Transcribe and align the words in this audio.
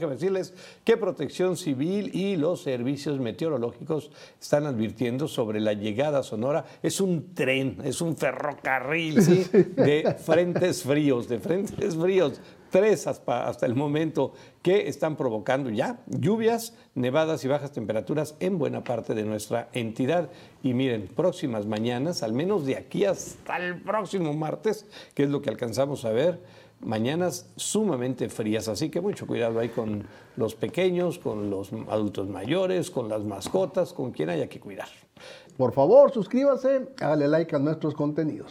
Déjame 0.00 0.14
decirles 0.14 0.54
que 0.82 0.96
Protección 0.96 1.58
Civil 1.58 2.10
y 2.14 2.36
los 2.36 2.62
servicios 2.62 3.20
meteorológicos 3.20 4.10
están 4.40 4.64
advirtiendo 4.64 5.28
sobre 5.28 5.60
la 5.60 5.74
llegada 5.74 6.22
sonora. 6.22 6.64
Es 6.82 7.02
un 7.02 7.34
tren, 7.34 7.76
es 7.84 8.00
un 8.00 8.16
ferrocarril 8.16 9.20
¿sí? 9.20 9.44
de 9.52 10.16
frentes 10.18 10.84
fríos, 10.84 11.28
de 11.28 11.38
frentes 11.38 11.94
fríos, 11.96 12.40
tres 12.70 13.06
hasta, 13.06 13.66
el 13.66 13.74
momento, 13.74 14.32
que 14.62 14.88
están 14.88 15.16
provocando 15.16 15.70
ya 15.70 16.00
lluvias, 16.06 16.74
nevadas 16.94 17.44
y 17.44 17.48
bajas 17.48 17.72
temperaturas 17.72 18.36
en 18.40 18.58
buena 18.58 18.84
parte 18.84 19.14
de 19.14 19.24
nuestra 19.24 19.68
entidad. 19.72 20.30
Y 20.62 20.74
miren, 20.74 21.08
próximas 21.08 21.66
mañanas, 21.66 22.22
al 22.22 22.32
menos 22.32 22.64
de 22.66 22.76
aquí 22.76 23.04
hasta 23.04 23.56
el 23.58 23.82
próximo 23.82 24.32
martes, 24.32 24.86
que 25.14 25.24
es 25.24 25.30
lo 25.30 25.42
que 25.42 25.50
alcanzamos 25.50 26.04
a 26.04 26.10
ver, 26.10 26.40
mañanas 26.80 27.50
sumamente 27.56 28.28
frías, 28.28 28.68
así 28.68 28.88
que 28.88 29.00
mucho 29.00 29.26
cuidado 29.26 29.58
ahí 29.58 29.68
con 29.68 30.06
los 30.36 30.54
pequeños, 30.54 31.18
con 31.18 31.50
los 31.50 31.72
adultos 31.88 32.28
mayores, 32.28 32.90
con 32.90 33.08
las 33.08 33.22
mascotas, 33.24 33.92
con 33.92 34.12
quien 34.12 34.30
haya 34.30 34.48
que 34.48 34.60
cuidar. 34.60 34.88
Por 35.56 35.72
favor, 35.72 36.10
suscríbase, 36.10 36.88
hágale 37.00 37.28
like 37.28 37.54
a 37.54 37.58
nuestros 37.58 37.94
contenidos. 37.94 38.48